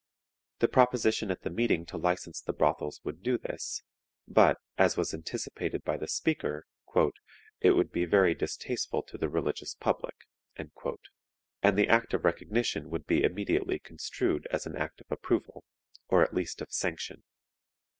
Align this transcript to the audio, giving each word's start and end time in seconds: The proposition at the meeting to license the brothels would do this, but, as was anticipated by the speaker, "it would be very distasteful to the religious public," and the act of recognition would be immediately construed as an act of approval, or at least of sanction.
The 0.57 0.67
proposition 0.67 1.29
at 1.29 1.43
the 1.43 1.51
meeting 1.51 1.85
to 1.85 1.95
license 1.95 2.41
the 2.41 2.53
brothels 2.53 2.99
would 3.03 3.21
do 3.21 3.37
this, 3.37 3.83
but, 4.27 4.57
as 4.75 4.97
was 4.97 5.13
anticipated 5.13 5.83
by 5.83 5.95
the 5.95 6.07
speaker, 6.07 6.65
"it 7.59 7.71
would 7.73 7.91
be 7.91 8.05
very 8.05 8.33
distasteful 8.33 9.03
to 9.03 9.17
the 9.19 9.29
religious 9.29 9.75
public," 9.75 10.15
and 10.55 10.71
the 11.77 11.87
act 11.87 12.15
of 12.15 12.25
recognition 12.25 12.89
would 12.89 13.05
be 13.05 13.21
immediately 13.23 13.77
construed 13.77 14.47
as 14.49 14.65
an 14.65 14.75
act 14.75 15.01
of 15.01 15.11
approval, 15.11 15.63
or 16.07 16.23
at 16.23 16.33
least 16.33 16.61
of 16.63 16.71
sanction. 16.73 17.21